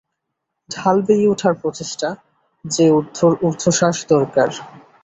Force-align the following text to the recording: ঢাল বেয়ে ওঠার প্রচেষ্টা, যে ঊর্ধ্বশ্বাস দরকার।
ঢাল 0.69 0.97
বেয়ে 1.07 1.27
ওঠার 1.27 1.53
প্রচেষ্টা, 1.61 2.09
যে 2.65 2.85
ঊর্ধ্বশ্বাস 3.41 3.97
দরকার। 4.13 4.49